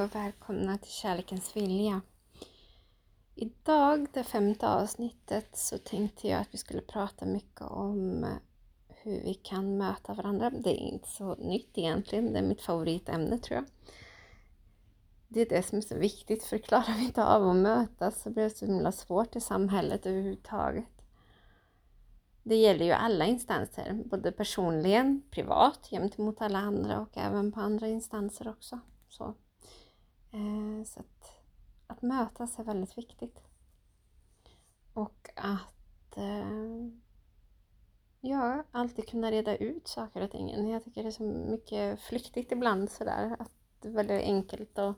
och 0.00 0.14
välkomna 0.14 0.78
till 0.78 0.90
Kärlekens 0.90 1.56
vilja. 1.56 2.00
Idag, 3.34 4.06
det 4.12 4.24
femte 4.24 4.68
avsnittet, 4.68 5.56
så 5.56 5.78
tänkte 5.78 6.28
jag 6.28 6.40
att 6.40 6.54
vi 6.54 6.58
skulle 6.58 6.82
prata 6.82 7.26
mycket 7.26 7.60
om 7.60 8.26
hur 8.88 9.20
vi 9.20 9.34
kan 9.34 9.78
möta 9.78 10.14
varandra. 10.14 10.50
Det 10.50 10.70
är 10.70 10.92
inte 10.92 11.08
så 11.08 11.34
nytt 11.34 11.78
egentligen, 11.78 12.32
det 12.32 12.38
är 12.38 12.42
mitt 12.42 12.62
favoritämne 12.62 13.38
tror 13.38 13.56
jag. 13.56 13.64
Det 15.28 15.40
är 15.40 15.48
det 15.48 15.62
som 15.62 15.78
är 15.78 15.82
så 15.82 15.98
viktigt, 15.98 16.44
för 16.44 16.58
klarar 16.58 16.96
vi 16.98 17.04
inte 17.04 17.24
av 17.24 17.48
att 17.48 17.56
mötas 17.56 18.22
så 18.22 18.30
blir 18.30 18.44
det 18.44 18.50
så 18.50 18.66
himla 18.66 18.92
svårt 18.92 19.36
i 19.36 19.40
samhället 19.40 20.06
överhuvudtaget. 20.06 21.02
Det 22.42 22.56
gäller 22.56 22.84
ju 22.84 22.92
alla 22.92 23.26
instanser, 23.26 24.02
både 24.04 24.32
personligen, 24.32 25.22
privat, 25.30 25.88
gentemot 25.90 26.42
alla 26.42 26.58
andra 26.58 27.00
och 27.00 27.16
även 27.18 27.52
på 27.52 27.60
andra 27.60 27.88
instanser 27.88 28.48
också. 28.48 28.80
Så, 29.08 29.34
Eh, 30.32 30.84
så 30.84 31.00
att, 31.00 31.32
att 31.86 32.02
mötas 32.02 32.58
är 32.58 32.64
väldigt 32.64 32.98
viktigt. 32.98 33.38
Och 34.92 35.30
att 35.36 36.16
eh, 36.16 36.88
ja, 38.20 38.64
alltid 38.70 39.08
kunna 39.08 39.30
reda 39.30 39.56
ut 39.56 39.88
saker 39.88 40.20
och 40.20 40.30
ting. 40.30 40.70
Jag 40.70 40.84
tycker 40.84 41.02
det 41.02 41.08
är 41.08 41.12
så 41.12 41.22
mycket 41.22 42.00
flyktigt 42.00 42.52
ibland 42.52 42.90
sådär. 42.90 43.36
Att 43.38 43.52
det 43.80 43.88
är 43.88 43.92
väldigt 43.92 44.22
enkelt 44.22 44.78
att, 44.78 44.96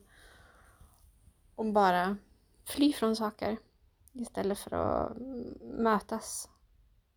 att 1.56 1.72
bara 1.72 2.16
fly 2.64 2.92
från 2.92 3.16
saker 3.16 3.56
istället 4.12 4.58
för 4.58 4.74
att 4.74 5.16
mötas 5.62 6.48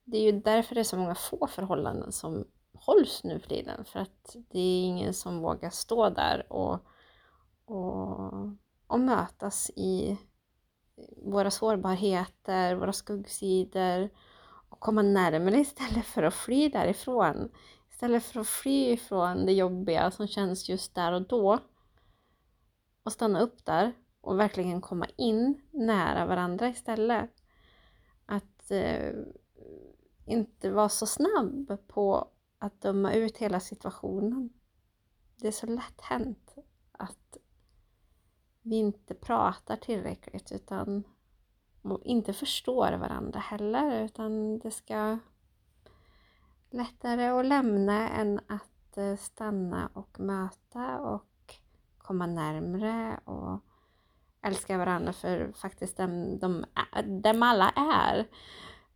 det 0.05 0.17
är 0.17 0.21
ju 0.21 0.39
därför 0.39 0.75
det 0.75 0.81
är 0.81 0.85
så 0.85 0.97
många 0.97 1.15
få 1.15 1.47
förhållanden 1.47 2.11
som 2.11 2.47
hålls 2.73 3.23
nu 3.23 3.39
för 3.39 3.49
tiden. 3.49 3.85
För 3.85 3.99
att 3.99 4.35
det 4.49 4.59
är 4.59 4.85
ingen 4.85 5.13
som 5.13 5.39
vågar 5.39 5.69
stå 5.69 6.09
där 6.09 6.53
och, 6.53 6.79
och, 7.65 8.33
och 8.87 8.99
mötas 8.99 9.69
i 9.69 10.17
våra 11.17 11.51
sårbarheter, 11.51 12.75
våra 12.75 12.93
skuggsidor 12.93 14.09
och 14.69 14.79
komma 14.79 15.01
närmare 15.01 15.59
istället 15.59 16.05
för 16.05 16.23
att 16.23 16.33
fly 16.33 16.69
därifrån. 16.69 17.51
Istället 17.89 18.23
för 18.23 18.39
att 18.39 18.47
fly 18.47 18.93
ifrån 18.93 19.45
det 19.45 19.53
jobbiga 19.53 20.11
som 20.11 20.27
känns 20.27 20.69
just 20.69 20.95
där 20.95 21.11
och 21.11 21.27
då 21.27 21.59
och 23.03 23.11
stanna 23.11 23.39
upp 23.39 23.65
där 23.65 23.93
och 24.21 24.39
verkligen 24.39 24.81
komma 24.81 25.05
in 25.17 25.61
nära 25.71 26.25
varandra 26.25 26.69
istället. 26.69 27.31
Att 28.25 28.71
eh, 28.71 29.13
inte 30.25 30.71
vara 30.71 30.89
så 30.89 31.05
snabb 31.05 31.77
på 31.87 32.31
att 32.57 32.81
döma 32.81 33.13
ut 33.13 33.37
hela 33.37 33.59
situationen. 33.59 34.49
Det 35.35 35.47
är 35.47 35.51
så 35.51 35.65
lätt 35.65 36.01
hänt 36.01 36.55
att 36.91 37.37
vi 38.65 38.75
inte 38.75 39.13
pratar 39.13 39.75
tillräckligt 39.75 40.51
utan 40.51 41.03
inte 42.03 42.33
förstår 42.33 42.91
varandra 42.91 43.39
heller 43.39 44.03
utan 44.05 44.59
det 44.59 44.71
ska 44.71 45.17
lättare 46.69 47.27
att 47.27 47.45
lämna 47.45 48.09
än 48.09 48.39
att 48.47 48.97
eh, 48.97 49.15
stanna 49.15 49.89
och 49.93 50.19
möta 50.19 50.99
och 50.99 51.55
komma 51.97 52.25
närmre 52.25 53.19
och 53.25 53.59
älska 54.41 54.77
varandra 54.77 55.13
för 55.13 55.51
faktiskt 55.51 55.97
dem, 55.97 56.39
de, 56.39 56.65
dem 57.21 57.43
alla 57.43 57.69
är. 57.69 58.27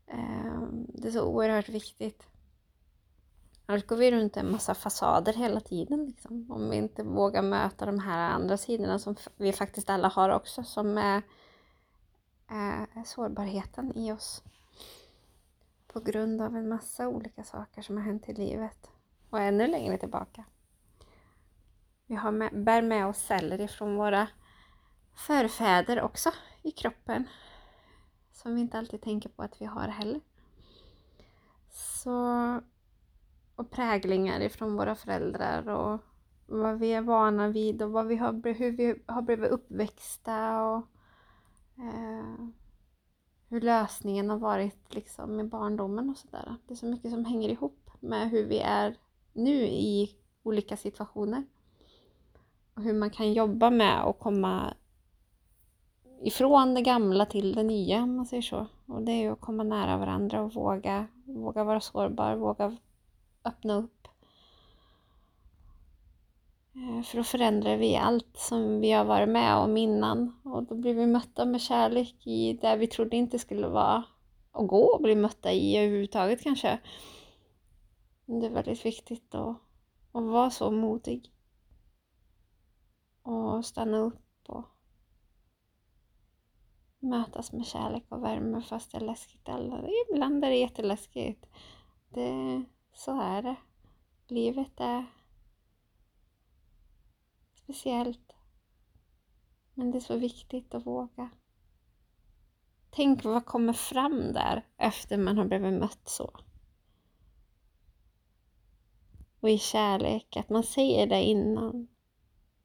Ehm, 0.08 0.86
det 0.88 1.08
är 1.08 1.12
så 1.12 1.26
oerhört 1.26 1.70
viktigt. 1.70 2.28
Annars 3.70 3.86
går 3.86 3.96
vi 3.98 4.12
runt 4.12 4.38
en 4.38 4.52
massa 4.52 4.76
fasader 4.76 5.34
hela 5.34 5.60
tiden. 5.60 6.06
Liksom. 6.06 6.52
Om 6.52 6.70
vi 6.70 6.78
inte 6.78 7.04
vågar 7.04 7.42
möta 7.42 7.86
de 7.86 8.00
här 8.00 8.32
andra 8.32 8.58
sidorna 8.58 9.00
som 9.00 9.16
vi 9.38 9.54
faktiskt 9.54 9.90
alla 9.90 10.08
har 10.08 10.30
också, 10.30 10.64
som 10.64 10.98
är, 10.98 11.22
är 12.48 13.04
sårbarheten 13.06 13.98
i 13.98 14.12
oss. 14.12 14.44
På 15.88 16.00
grund 16.00 16.42
av 16.42 16.56
en 16.56 16.70
massa 16.70 17.08
olika 17.08 17.44
saker 17.44 17.82
som 17.82 17.98
har 17.98 18.04
hänt 18.04 18.30
i 18.30 18.34
livet. 18.34 18.92
Och 19.30 19.40
ännu 19.40 19.68
längre 19.68 19.98
tillbaka. 19.98 20.44
Vi 22.06 22.16
har 22.16 22.32
med, 22.32 22.64
bär 22.64 22.82
med 22.82 23.08
oss 23.08 23.18
celler 23.18 23.62
ifrån 23.62 23.96
våra 23.96 24.28
förfäder 25.14 26.02
också 26.02 26.32
i 26.62 26.72
kroppen 26.72 27.28
som 28.32 28.56
vi 28.56 28.62
inte 28.62 28.78
alltid 28.78 29.02
tänker 29.02 29.30
på 29.30 29.44
att 29.44 29.62
vi 29.62 29.66
har 29.66 29.88
heller. 29.88 30.22
Så, 31.72 32.16
och 33.60 33.72
präglingar 33.72 34.42
ifrån 34.42 34.76
våra 34.76 34.96
föräldrar 34.96 35.70
och 35.70 36.00
vad 36.46 36.80
vi 36.80 36.94
är 36.94 37.02
vana 37.02 37.48
vid 37.48 37.82
och 37.82 37.92
vad 37.92 38.08
vi 38.08 38.16
har, 38.16 38.54
hur 38.54 38.72
vi 38.72 38.96
har 39.06 39.22
blivit 39.22 39.52
uppväxta 39.52 40.64
och 40.64 40.78
eh, 41.78 42.48
hur 43.50 43.62
lösningen 43.62 44.30
har 44.30 44.38
varit 44.38 44.96
liksom 44.96 45.40
i 45.40 45.44
barndomen 45.44 46.10
och 46.10 46.18
sådär. 46.18 46.56
Det 46.68 46.74
är 46.74 46.76
så 46.76 46.86
mycket 46.86 47.12
som 47.12 47.26
hänger 47.26 47.50
ihop 47.50 47.90
med 48.00 48.30
hur 48.30 48.46
vi 48.46 48.60
är 48.60 48.96
nu 49.34 49.66
i 49.68 50.16
olika 50.44 50.78
situationer. 50.78 51.44
Och 52.74 52.84
hur 52.84 52.94
man 52.94 53.10
kan 53.10 53.34
jobba 53.34 53.70
med 53.70 54.04
att 54.04 54.20
komma 54.20 54.74
ifrån 56.22 56.74
det 56.74 56.82
gamla 56.82 57.26
till 57.26 57.56
det 57.56 57.64
nya 57.64 58.04
om 58.04 58.16
man 58.16 58.26
säger 58.26 58.42
så. 58.42 58.66
Och 58.86 59.02
det 59.02 59.12
är 59.12 59.22
ju 59.22 59.32
att 59.32 59.42
komma 59.42 59.64
nära 59.64 59.98
varandra 59.98 60.42
och 60.42 60.54
våga, 60.54 61.08
våga 61.26 61.64
vara 61.64 61.82
sårbar, 61.82 62.36
våga 62.36 62.78
öppna 63.44 63.74
upp. 63.76 64.08
Eh, 66.76 67.04
för 67.04 67.18
då 67.18 67.24
förändrar 67.24 67.78
vi 67.78 67.96
allt 67.96 68.38
som 68.38 68.82
vi 68.82 68.92
har 68.92 69.06
varit 69.06 69.30
med 69.30 69.56
om 69.56 69.78
innan 69.78 70.40
och 70.44 70.64
då 70.64 70.76
blir 70.76 70.94
vi 70.94 71.08
mötta 71.08 71.46
med 71.46 71.62
kärlek 71.62 72.28
i 72.28 72.54
det 72.54 72.76
vi 72.76 72.88
trodde 72.88 73.18
inte 73.18 73.40
skulle 73.40 73.68
vara 73.68 74.04
och 74.52 74.68
gå 74.68 74.84
och 74.84 75.02
bli 75.02 75.16
mötta 75.16 75.52
i 75.52 75.78
överhuvudtaget 75.78 76.44
kanske. 76.44 76.80
Det 78.26 78.46
är 78.46 78.50
väldigt 78.50 78.86
viktigt 78.86 79.36
att, 79.36 79.58
att 80.12 80.24
vara 80.24 80.50
så 80.50 80.72
modig 80.72 81.32
och 83.22 83.66
stanna 83.66 83.98
upp 83.98 84.50
och 84.50 84.66
mötas 87.00 87.52
med 87.52 87.66
kärlek 87.66 88.04
och 88.10 88.24
värme 88.24 88.62
fast 88.62 88.92
det 88.92 88.98
är 88.98 89.02
läskigt. 89.02 89.50
Ibland 90.12 90.46
är 90.46 90.50
det 90.50 90.58
jätteläskigt. 90.58 91.46
Det, 92.10 92.64
så 93.00 93.22
är 93.22 93.42
det. 93.42 93.56
Livet 94.28 94.80
är 94.80 95.06
speciellt. 97.54 98.36
Men 99.74 99.92
det 99.92 99.98
är 99.98 100.02
så 100.02 100.18
viktigt 100.18 100.74
att 100.74 100.86
våga. 100.86 101.30
Tänk 102.90 103.24
vad 103.24 103.46
kommer 103.46 103.74
fram 103.74 104.34
där 104.34 104.66
efter 104.78 105.18
man 105.18 105.38
har 105.38 105.46
blivit 105.46 105.80
mött 105.80 106.10
så. 106.10 106.32
Och 109.40 109.50
i 109.50 109.58
kärlek, 109.58 110.38
att 110.38 110.50
man 110.50 110.64
säger 110.64 111.08
det 111.08 111.24
innan. 111.24 111.88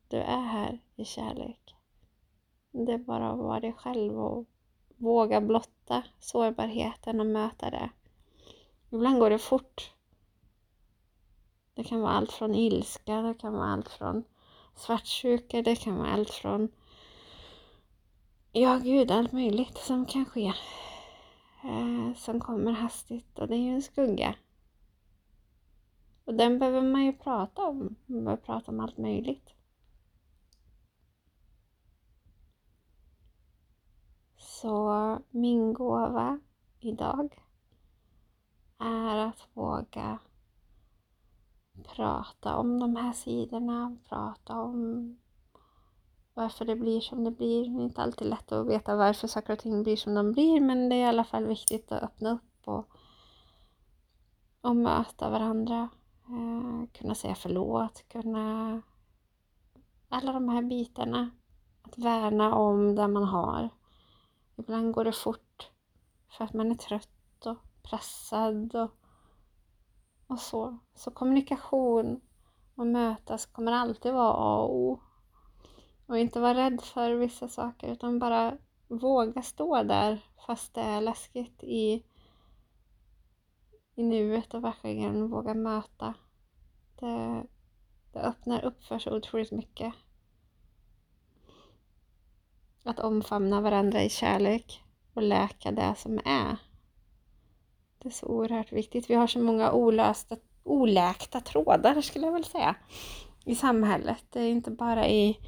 Du 0.09 0.17
är 0.17 0.41
här 0.41 0.81
i 0.97 1.05
kärlek. 1.05 1.75
Det 2.71 2.93
är 2.93 2.99
bara 2.99 3.31
att 3.31 3.39
vara 3.39 3.61
dig 3.61 3.73
själv 3.73 4.19
och 4.19 4.47
våga 4.97 5.41
blotta 5.41 6.05
sårbarheten 6.21 7.21
och 7.21 7.27
möta 7.27 7.71
det. 7.71 7.91
Ibland 8.91 9.21
går 9.21 9.31
det 9.31 9.39
fort. 9.39 9.94
Det 11.75 11.85
kan 11.85 12.01
vara 12.01 12.13
allt 12.13 12.33
från 12.33 12.55
ilska, 12.55 13.23
det 13.23 13.35
kan 13.35 13.53
vara 13.53 13.67
allt 13.67 13.89
från 13.89 14.25
svartsjuka, 14.75 15.63
det 15.63 15.77
kan 15.77 15.97
vara 15.97 16.13
allt 16.13 16.31
från 16.31 16.69
Ja, 18.53 18.81
gud, 18.83 19.11
allt 19.11 19.33
möjligt 19.33 19.79
som 19.79 20.07
kan 20.07 20.25
ske. 20.25 20.53
Eh, 21.65 22.15
som 22.17 22.41
kommer 22.41 22.73
hastigt 22.73 23.39
och 23.39 23.49
det 23.49 23.55
är 23.55 23.61
ju 23.61 23.75
en 23.75 23.83
skugga. 23.83 24.35
Och 26.25 26.35
den 26.35 26.59
behöver 26.59 26.83
man 26.83 27.05
ju 27.05 27.13
prata 27.13 27.63
om. 27.63 27.97
Man 28.07 28.25
behöver 28.25 28.43
prata 28.43 28.71
om 28.71 28.81
allt 28.81 28.99
möjligt. 28.99 29.51
Så 34.37 35.19
min 35.31 35.73
gåva 35.73 36.41
idag 36.81 37.43
är 38.79 39.17
att 39.17 39.49
våga 39.53 40.19
prata 41.83 42.57
om 42.57 42.81
de 42.81 42.97
här 42.97 43.13
sidorna, 43.13 43.97
prata 44.09 44.61
om 44.61 45.17
varför 46.35 46.65
det 46.65 46.77
blir 46.77 47.01
som 47.01 47.25
det 47.25 47.31
blir. 47.31 47.69
Det 47.69 47.83
är 47.83 47.85
inte 47.85 48.03
alltid 48.03 48.29
lätt 48.29 48.53
att 48.53 48.67
veta 48.67 48.97
varför 48.97 49.29
saker 49.29 49.53
och 49.53 49.59
ting 49.59 49.83
blir 49.83 49.97
som 49.97 50.15
de 50.15 50.33
blir 50.33 50.61
men 50.61 50.89
det 50.89 50.97
är 50.97 51.01
i 51.01 51.09
alla 51.09 51.25
fall 51.25 51.47
viktigt 51.47 51.93
att 51.93 52.03
öppna 52.03 52.33
upp 52.33 52.69
och, 52.69 52.89
och 54.61 54.77
möta 54.77 55.31
varandra. 55.31 55.89
Eh, 56.29 56.89
kunna 56.93 57.15
säga 57.15 57.35
förlåt, 57.35 58.05
kunna... 58.09 58.83
Alla 60.09 60.33
de 60.33 60.49
här 60.49 60.63
bitarna. 60.63 61.31
Att 61.83 61.99
värna 61.99 62.55
om 62.55 62.95
det 62.95 63.09
man 63.09 63.25
har. 63.25 63.69
Ibland 64.57 64.95
går 64.95 65.05
det 65.05 65.13
fort 65.13 65.71
för 66.29 66.45
att 66.45 66.53
man 66.53 66.71
är 66.71 66.75
trött 66.75 67.47
och 67.47 67.57
pressad 67.83 68.75
och, 68.75 68.91
och 70.27 70.39
så. 70.39 70.79
Så 70.95 71.11
kommunikation 71.11 72.21
och 72.75 72.87
mötas 72.87 73.47
kommer 73.47 73.73
alltid 73.73 74.13
vara 74.13 74.33
A 74.33 74.59
och 74.59 74.75
O. 74.77 75.01
Och 76.07 76.19
inte 76.19 76.41
vara 76.41 76.55
rädd 76.55 76.81
för 76.81 77.15
vissa 77.15 77.49
saker 77.49 77.93
utan 77.93 78.19
bara 78.19 78.59
våga 78.89 79.43
stå 79.43 79.83
där 79.83 80.25
fast 80.47 80.75
det 80.75 80.81
är 80.81 81.01
läskigt 81.01 81.63
i, 81.63 82.05
i 83.95 84.03
nuet 84.03 84.55
och 84.55 84.65
verkligen 84.65 85.31
våga 85.31 85.55
möta. 85.55 86.15
Det, 87.01 87.47
det 88.13 88.21
öppnar 88.21 88.65
upp 88.65 88.85
för 88.85 88.99
så 88.99 89.17
otroligt 89.17 89.53
mycket. 89.53 89.95
Att 92.85 92.99
omfamna 92.99 93.61
varandra 93.61 94.03
i 94.03 94.11
kärlek 94.11 94.83
och 95.15 95.23
läka 95.23 95.73
det 95.73 95.95
som 95.97 96.21
är. 96.25 96.57
Det 98.05 98.09
är 98.09 98.13
så 98.13 98.27
oerhört 98.27 98.73
viktigt. 98.73 99.11
Vi 99.11 99.15
har 99.15 99.27
så 99.27 99.39
många 99.39 99.73
olösta, 99.73 100.37
oläkta 100.63 101.41
trådar 101.41 102.01
skulle 102.01 102.27
jag 102.27 102.33
väl 102.33 102.45
säga 102.45 102.77
i 103.45 103.55
samhället. 103.55 104.25
Det 104.31 104.41
är 104.41 104.49
inte 104.49 104.71
bara 104.71 105.09
i, 105.09 105.39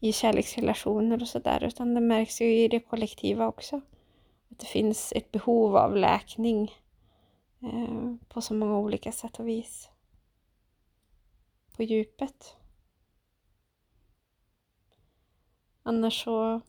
i 0.00 0.12
kärleksrelationer 0.12 1.22
och 1.22 1.28
sådär 1.28 1.64
utan 1.64 1.94
det 1.94 2.00
märks 2.00 2.40
ju 2.40 2.64
i 2.64 2.68
det 2.68 2.80
kollektiva 2.80 3.46
också. 3.46 3.80
Att 4.50 4.58
det 4.58 4.66
finns 4.66 5.12
ett 5.12 5.32
behov 5.32 5.76
av 5.76 5.96
läkning 5.96 6.72
eh, 7.62 8.14
på 8.28 8.40
så 8.40 8.54
många 8.54 8.78
olika 8.78 9.12
sätt 9.12 9.40
och 9.40 9.48
vis. 9.48 9.90
På 11.76 11.82
djupet. 11.82 12.56
Annars 15.82 16.24
så 16.24 16.60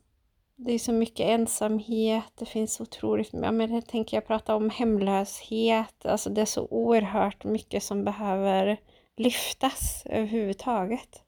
det 0.62 0.74
är 0.74 0.80
så 0.80 0.94
mycket 0.94 1.26
ensamhet, 1.26 2.34
det 2.36 2.46
finns 2.46 2.82
otroligt 2.82 3.30
ja, 3.34 3.52
men 3.52 3.74
jag 3.74 3.88
tänker 3.88 4.18
jag 4.18 4.28
prata 4.28 4.56
om 4.56 4.70
hemlöshet, 4.70 6.06
alltså 6.06 6.30
det 6.30 6.42
är 6.42 6.46
så 6.46 6.68
oerhört 6.72 7.44
mycket 7.44 7.84
som 7.84 8.04
behöver 8.04 8.80
lyftas 9.18 10.04
överhuvudtaget. 10.06 11.24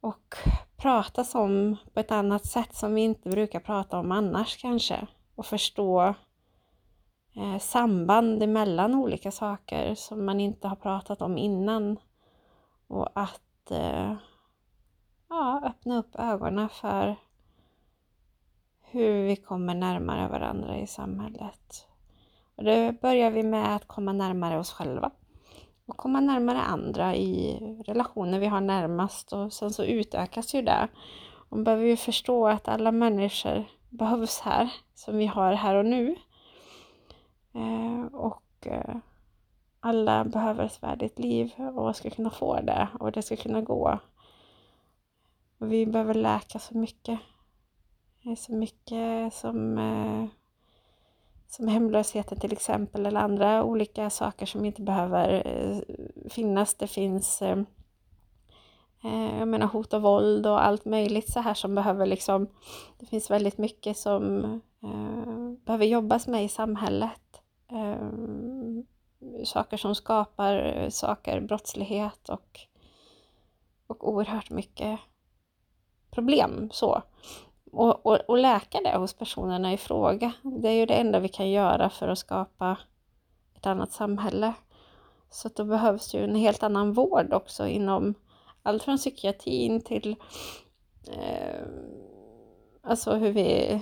Och 0.00 0.34
pratas 0.76 1.34
om 1.34 1.76
på 1.92 2.00
ett 2.00 2.12
annat 2.12 2.46
sätt 2.46 2.74
som 2.74 2.94
vi 2.94 3.00
inte 3.00 3.28
brukar 3.28 3.60
prata 3.60 3.98
om 3.98 4.12
annars 4.12 4.56
kanske. 4.56 5.06
Och 5.34 5.46
förstå 5.46 6.14
eh, 7.36 7.58
samband 7.58 8.42
emellan 8.42 8.94
olika 8.94 9.30
saker 9.30 9.94
som 9.94 10.24
man 10.24 10.40
inte 10.40 10.68
har 10.68 10.76
pratat 10.76 11.22
om 11.22 11.38
innan. 11.38 11.98
Och 12.86 13.08
att 13.14 13.70
eh, 13.70 14.14
ja, 15.28 15.62
öppna 15.64 15.98
upp 15.98 16.16
ögonen 16.16 16.68
för 16.68 17.16
hur 18.90 19.26
vi 19.26 19.36
kommer 19.36 19.74
närmare 19.74 20.28
varandra 20.28 20.78
i 20.78 20.86
samhället. 20.86 21.86
Och 22.56 22.64
det 22.64 23.00
börjar 23.00 23.30
vi 23.30 23.42
med 23.42 23.76
att 23.76 23.88
komma 23.88 24.12
närmare 24.12 24.58
oss 24.58 24.72
själva 24.72 25.10
och 25.86 25.96
komma 25.96 26.20
närmare 26.20 26.60
andra 26.60 27.14
i 27.14 27.58
relationer 27.86 28.38
vi 28.38 28.46
har 28.46 28.60
närmast 28.60 29.32
och 29.32 29.52
sen 29.52 29.70
så 29.70 29.84
utökas 29.84 30.54
ju 30.54 30.62
det. 30.62 30.88
Man 31.48 31.64
behöver 31.64 31.84
ju 31.84 31.96
förstå 31.96 32.48
att 32.48 32.68
alla 32.68 32.92
människor 32.92 33.64
behövs 33.88 34.40
här, 34.40 34.72
som 34.94 35.16
vi 35.16 35.26
har 35.26 35.52
här 35.52 35.74
och 35.74 35.86
nu. 35.86 36.16
Eh, 37.54 38.14
och 38.14 38.66
eh, 38.66 38.96
alla 39.80 40.24
behöver 40.24 40.64
ett 40.64 40.82
värdigt 40.82 41.18
liv 41.18 41.52
och 41.58 41.96
ska 41.96 42.10
kunna 42.10 42.30
få 42.30 42.60
det 42.60 42.88
och 43.00 43.12
det 43.12 43.22
ska 43.22 43.36
kunna 43.36 43.60
gå. 43.60 43.98
Och 45.58 45.72
vi 45.72 45.86
behöver 45.86 46.14
läka 46.14 46.58
så 46.58 46.78
mycket. 46.78 47.18
Det 48.28 48.32
är 48.32 48.36
så 48.36 48.52
mycket 48.52 49.34
som 49.34 49.78
eh, 49.78 50.26
som 51.48 51.68
hemlösheten 51.68 52.40
till 52.40 52.52
exempel 52.52 53.06
eller 53.06 53.20
andra 53.20 53.64
olika 53.64 54.10
saker 54.10 54.46
som 54.46 54.64
inte 54.64 54.82
behöver 54.82 55.46
eh, 55.46 55.78
finnas. 56.30 56.74
Det 56.74 56.86
finns 56.86 57.42
eh, 57.42 57.62
jag 59.38 59.48
menar 59.48 59.66
hot 59.66 59.92
och 59.92 60.02
våld 60.02 60.46
och 60.46 60.64
allt 60.64 60.84
möjligt 60.84 61.32
så 61.32 61.40
här 61.40 61.54
som 61.54 61.74
behöver 61.74 62.06
liksom 62.06 62.46
Det 62.98 63.06
finns 63.06 63.30
väldigt 63.30 63.58
mycket 63.58 63.96
som 63.96 64.60
behöver 65.64 65.84
jobbas 65.84 66.26
med 66.26 66.44
i 66.44 66.48
samhället. 66.48 67.42
saker 69.44 69.76
som 69.76 69.94
skapar 69.94 70.86
saker, 70.90 71.40
brottslighet 71.40 72.28
och, 72.28 72.60
och 73.86 74.08
oerhört 74.08 74.50
mycket 74.50 75.00
problem 76.10 76.68
så 76.72 77.02
och, 77.72 78.06
och, 78.06 78.18
och 78.28 78.38
läka 78.38 78.80
det 78.80 78.98
hos 78.98 79.14
personerna 79.14 79.72
i 79.72 79.76
fråga. 79.76 80.32
Det 80.42 80.68
är 80.68 80.72
ju 80.72 80.86
det 80.86 80.94
enda 80.94 81.20
vi 81.20 81.28
kan 81.28 81.50
göra 81.50 81.90
för 81.90 82.08
att 82.08 82.18
skapa 82.18 82.76
ett 83.56 83.66
annat 83.66 83.92
samhälle. 83.92 84.52
Så 85.30 85.48
då 85.48 85.64
behövs 85.64 86.14
ju 86.14 86.24
en 86.24 86.34
helt 86.34 86.62
annan 86.62 86.92
vård 86.92 87.32
också 87.32 87.66
inom 87.66 88.14
allt 88.62 88.82
från 88.82 88.96
psykiatrin 88.96 89.80
till 89.80 90.16
eh, 91.08 91.66
alltså 92.82 93.14
hur 93.14 93.32
vi 93.32 93.80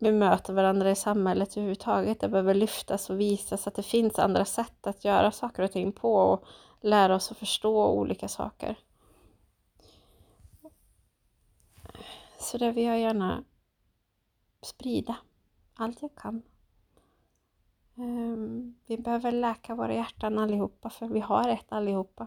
bemöter 0.00 0.52
varandra 0.52 0.90
i 0.90 0.94
samhället 0.94 1.56
överhuvudtaget. 1.56 2.20
Det 2.20 2.28
behöver 2.28 2.54
lyftas 2.54 3.10
och 3.10 3.20
visas 3.20 3.66
att 3.66 3.74
det 3.74 3.82
finns 3.82 4.18
andra 4.18 4.44
sätt 4.44 4.86
att 4.86 5.04
göra 5.04 5.30
saker 5.30 5.62
och 5.62 5.72
ting 5.72 5.92
på 5.92 6.14
och 6.14 6.44
lära 6.80 7.14
oss 7.14 7.30
att 7.30 7.36
förstå 7.36 7.86
olika 7.86 8.28
saker. 8.28 8.76
Så 12.52 12.58
det 12.58 12.72
vill 12.72 12.84
jag 12.84 13.00
gärna 13.00 13.44
sprida 14.62 15.16
allt 15.74 16.02
jag 16.02 16.14
kan. 16.14 16.42
Ehm, 17.96 18.74
vi 18.86 18.98
behöver 18.98 19.32
läka 19.32 19.74
våra 19.74 19.94
hjärtan 19.94 20.38
allihopa, 20.38 20.90
för 20.90 21.06
vi 21.06 21.20
har 21.20 21.48
ett 21.48 21.72
allihopa. 21.72 22.26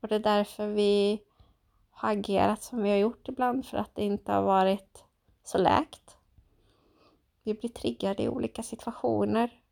Och 0.00 0.08
det 0.08 0.14
är 0.14 0.20
därför 0.20 0.66
vi 0.66 1.22
har 1.90 2.12
agerat 2.12 2.62
som 2.62 2.82
vi 2.82 2.90
har 2.90 2.96
gjort 2.96 3.28
ibland, 3.28 3.66
för 3.66 3.76
att 3.76 3.94
det 3.94 4.04
inte 4.04 4.32
har 4.32 4.42
varit 4.42 5.04
så 5.42 5.58
läkt. 5.58 6.16
Vi 7.42 7.54
blir 7.54 7.70
triggade 7.70 8.22
i 8.22 8.28
olika 8.28 8.62
situationer 8.62 9.62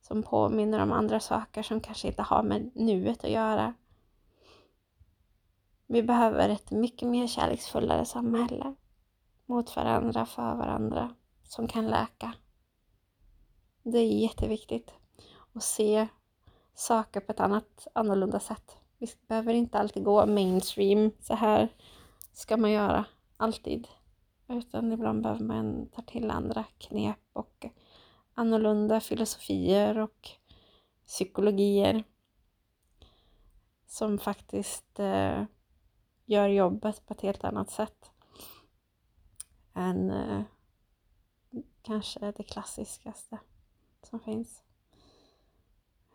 som 0.00 0.22
påminner 0.22 0.82
om 0.82 0.92
andra 0.92 1.20
saker 1.20 1.62
som 1.62 1.80
kanske 1.80 2.08
inte 2.08 2.22
har 2.22 2.42
med 2.42 2.70
nuet 2.74 3.24
att 3.24 3.30
göra. 3.30 3.74
Vi 5.86 6.02
behöver 6.02 6.48
ett 6.48 6.70
mycket 6.70 7.08
mer 7.08 7.26
kärleksfullare 7.26 8.04
samhälle 8.04 8.74
mot 9.48 9.76
varandra, 9.76 10.26
för 10.26 10.54
varandra, 10.54 11.14
som 11.42 11.68
kan 11.68 11.86
läka. 11.86 12.34
Det 13.82 13.98
är 13.98 14.22
jätteviktigt 14.22 14.92
att 15.52 15.62
se 15.62 16.08
saker 16.74 17.20
på 17.20 17.32
ett 17.32 17.40
annat, 17.40 17.86
annorlunda 17.92 18.40
sätt. 18.40 18.76
Vi 18.98 19.06
behöver 19.28 19.54
inte 19.54 19.78
alltid 19.78 20.04
gå 20.04 20.26
mainstream, 20.26 21.10
så 21.20 21.34
här 21.34 21.68
ska 22.32 22.56
man 22.56 22.70
göra, 22.70 23.04
alltid. 23.36 23.88
Utan 24.48 24.92
ibland 24.92 25.22
behöver 25.22 25.44
man 25.44 25.88
ta 25.88 26.02
till 26.02 26.30
andra 26.30 26.64
knep 26.78 27.18
och 27.32 27.66
annorlunda 28.34 29.00
filosofier 29.00 29.98
och 29.98 30.28
psykologier 31.06 32.04
som 33.86 34.18
faktiskt 34.18 34.98
eh, 34.98 35.44
gör 36.24 36.48
jobbet 36.48 37.06
på 37.06 37.14
ett 37.14 37.20
helt 37.20 37.44
annat 37.44 37.70
sätt 37.70 38.10
än 39.78 40.10
eh, 40.10 40.42
kanske 41.82 42.32
det 42.32 42.42
klassiskaste 42.42 43.38
som 44.02 44.20
finns. 44.20 44.62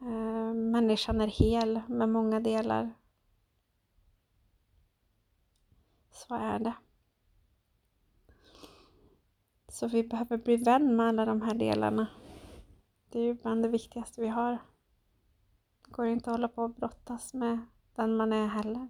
Eh, 0.01 0.53
människan 0.53 1.21
är 1.21 1.27
hel 1.27 1.81
med 1.87 2.09
många 2.09 2.39
delar. 2.39 2.93
Så 6.11 6.35
är 6.35 6.59
det. 6.59 6.73
Så 9.67 9.87
vi 9.87 10.03
behöver 10.03 10.37
bli 10.37 10.55
vän 10.57 10.95
med 10.95 11.07
alla 11.07 11.25
de 11.25 11.41
här 11.41 11.53
delarna. 11.53 12.07
Det 13.09 13.19
är 13.19 13.23
ju 13.23 13.33
bland 13.33 13.63
det 13.63 13.69
viktigaste 13.69 14.21
vi 14.21 14.27
har. 14.27 14.51
Det 15.85 15.91
går 15.91 16.05
inte 16.05 16.29
att 16.29 16.35
hålla 16.35 16.47
på 16.47 16.63
och 16.63 16.73
brottas 16.73 17.33
med 17.33 17.59
den 17.95 18.15
man 18.15 18.33
är 18.33 18.47
heller. 18.47 18.87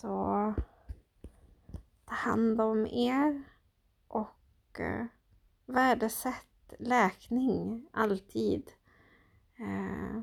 Så 0.00 0.54
ta 2.04 2.14
hand 2.14 2.60
om 2.60 2.86
er 2.86 3.42
och 4.08 4.80
eh, 4.80 5.06
värdesätt 5.66 6.74
läkning 6.78 7.88
alltid. 7.92 8.70
Eh, 9.56 10.22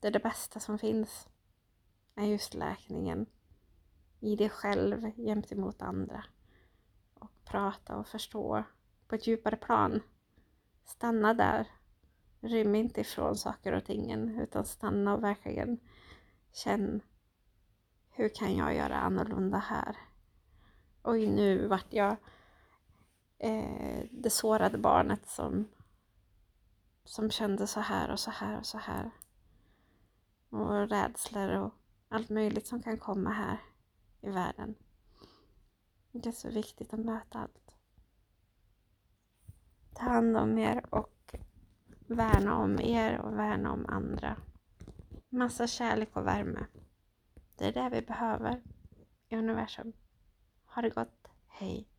det 0.00 0.06
är 0.06 0.10
det 0.10 0.22
bästa 0.22 0.60
som 0.60 0.78
finns, 0.78 1.28
är 2.14 2.24
just 2.24 2.54
läkningen 2.54 3.26
i 4.20 4.36
dig 4.36 4.48
själv 4.48 5.12
gentemot 5.16 5.82
andra. 5.82 6.24
Och 7.14 7.44
prata 7.44 7.96
och 7.96 8.06
förstå 8.06 8.64
på 9.08 9.14
ett 9.14 9.26
djupare 9.26 9.56
plan. 9.56 10.00
Stanna 10.84 11.34
där. 11.34 11.68
Rym 12.40 12.74
inte 12.74 13.00
ifrån 13.00 13.36
saker 13.36 13.72
och 13.72 13.84
tingen 13.84 14.40
utan 14.40 14.64
stanna 14.64 15.14
och 15.14 15.24
verkligen 15.24 15.78
känn 16.52 17.02
hur 18.20 18.28
kan 18.28 18.56
jag 18.56 18.74
göra 18.74 18.96
annorlunda 18.96 19.58
här? 19.58 19.96
Oj, 21.02 21.26
nu 21.26 21.66
vart 21.66 21.92
jag 21.92 22.16
eh, 23.38 24.04
det 24.10 24.30
sårade 24.30 24.78
barnet 24.78 25.28
som, 25.28 25.68
som 27.04 27.30
kände 27.30 27.66
så 27.66 27.80
här 27.80 28.10
och 28.10 28.20
så 28.20 28.30
här 28.30 28.58
och 28.58 28.66
så 28.66 28.78
här. 28.78 29.10
och 30.50 30.88
rädslor 30.88 31.48
och 31.48 31.74
allt 32.08 32.28
möjligt 32.28 32.66
som 32.66 32.82
kan 32.82 32.98
komma 32.98 33.30
här 33.30 33.60
i 34.20 34.30
världen. 34.30 34.74
Det 36.12 36.28
är 36.28 36.32
så 36.32 36.50
viktigt 36.50 36.94
att 36.94 37.00
möta 37.00 37.38
allt. 37.38 37.74
Ta 39.94 40.04
hand 40.04 40.36
om 40.36 40.58
er 40.58 40.94
och 40.94 41.34
värna 42.06 42.56
om 42.56 42.80
er 42.80 43.18
och 43.18 43.38
värna 43.38 43.72
om 43.72 43.86
andra. 43.88 44.36
Massa 45.28 45.66
kärlek 45.66 46.16
och 46.16 46.26
värme. 46.26 46.66
Det 47.60 47.66
är 47.66 47.72
det 47.72 47.88
vi 47.88 48.02
behöver 48.02 48.60
i 49.28 49.36
universum. 49.36 49.92
Ha 50.64 50.82
det 50.82 50.90
gott. 50.90 51.28
Hej! 51.48 51.89